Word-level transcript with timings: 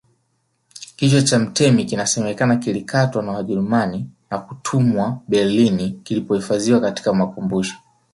Kichwa 0.95 1.21
cha 1.21 1.39
mtemi 1.39 1.85
kinasemekana 1.85 2.55
kilikatwa 2.55 3.23
na 3.23 3.31
Wajerumani 3.31 4.07
na 4.31 4.37
kutumwa 4.39 5.19
Berlin 5.27 6.01
kilipohifadhiwa 6.03 6.81
katika 6.81 7.13
makumbusho 7.13 7.75